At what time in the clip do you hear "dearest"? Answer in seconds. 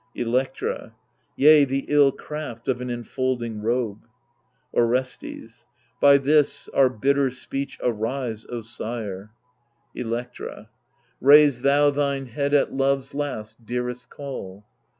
13.63-14.09